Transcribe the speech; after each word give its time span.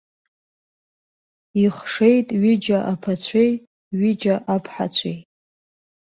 Ихшеит 1.63 2.27
ҩыџьа 2.41 2.77
аԥацәеи 2.91 3.51
ҩыџьа 3.99 4.35
аԥҳацәеи. 4.55 5.19